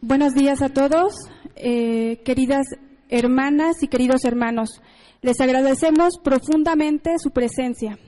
[0.00, 1.12] Buenos días a todos,
[1.56, 2.64] eh, queridas
[3.08, 4.80] hermanas y queridos hermanos.
[5.22, 7.98] Les agradecemos profundamente su presencia.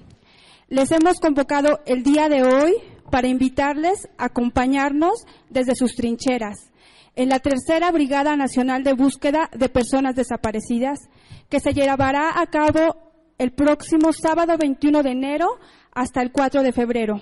[0.69, 2.75] Les hemos convocado el día de hoy
[3.11, 6.71] para invitarles a acompañarnos desde sus trincheras
[7.17, 11.01] en la Tercera Brigada Nacional de Búsqueda de Personas Desaparecidas,
[11.49, 12.99] que se llevará a cabo
[13.37, 15.49] el próximo sábado 21 de enero
[15.93, 17.21] hasta el 4 de febrero.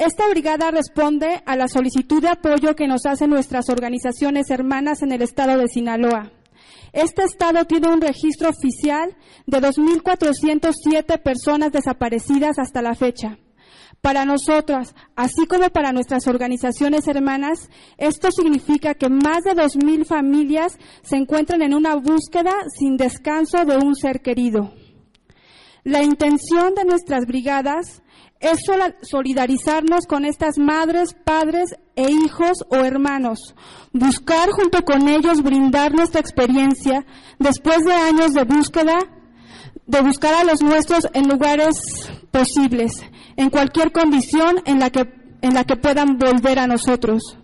[0.00, 5.12] Esta brigada responde a la solicitud de apoyo que nos hacen nuestras organizaciones hermanas en
[5.12, 6.32] el estado de Sinaloa.
[6.94, 9.14] Este estado tiene un registro oficial
[9.46, 13.36] de 2.407 personas desaparecidas hasta la fecha.
[14.00, 20.78] Para nosotras, así como para nuestras organizaciones hermanas, esto significa que más de 2.000 familias
[21.02, 24.72] se encuentran en una búsqueda sin descanso de un ser querido.
[25.84, 28.02] La intención de nuestras brigadas
[28.38, 28.60] es
[29.02, 33.54] solidarizarnos con estas madres, padres e hijos o hermanos,
[33.92, 37.04] buscar junto con ellos brindar nuestra experiencia
[37.38, 38.98] después de años de búsqueda,
[39.86, 43.02] de buscar a los nuestros en lugares posibles,
[43.36, 45.04] en cualquier condición en la que,
[45.42, 47.36] en la que puedan volver a nosotros.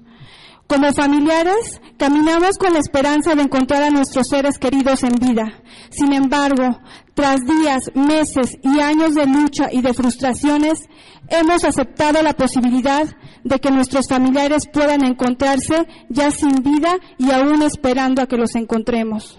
[0.66, 5.62] Como familiares, caminamos con la esperanza de encontrar a nuestros seres queridos en vida.
[5.90, 6.80] Sin embargo,
[7.14, 10.88] tras días, meses y años de lucha y de frustraciones,
[11.28, 13.06] hemos aceptado la posibilidad
[13.44, 18.56] de que nuestros familiares puedan encontrarse ya sin vida y aún esperando a que los
[18.56, 19.38] encontremos.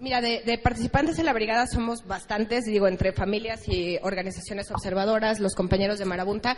[0.00, 5.56] Mira, de, participantes en la brigada somos bastantes, digo, entre familias y organizaciones observadoras, los
[5.56, 6.56] compañeros de Marabunta,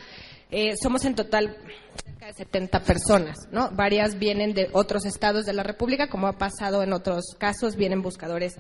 [0.51, 1.57] eh, somos en total
[2.05, 3.71] cerca de 70 personas, ¿no?
[3.71, 8.03] Varias vienen de otros estados de la República, como ha pasado en otros casos, vienen
[8.03, 8.57] buscadores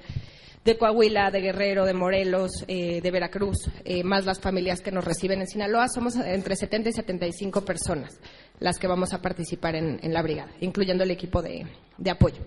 [0.64, 5.04] de Coahuila, de Guerrero, de Morelos, eh, de Veracruz, eh, más las familias que nos
[5.04, 8.18] reciben en Sinaloa, somos entre 70 y 75 personas
[8.60, 11.66] las que vamos a participar en, la brigada, incluyendo el equipo de
[12.10, 12.42] apoyo.